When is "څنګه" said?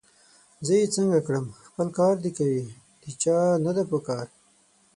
0.95-1.19